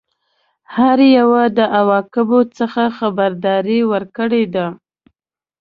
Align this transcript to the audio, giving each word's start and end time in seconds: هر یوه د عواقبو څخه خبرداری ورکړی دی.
هر 0.75 0.99
یوه 1.17 1.43
د 1.57 1.59
عواقبو 1.79 2.39
څخه 2.57 2.81
خبرداری 2.97 3.79
ورکړی 3.91 4.43
دی. 4.53 4.67